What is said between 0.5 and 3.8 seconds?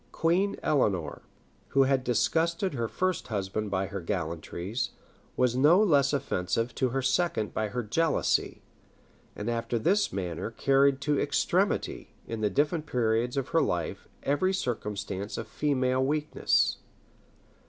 Eleanor, who had disgusted her first husband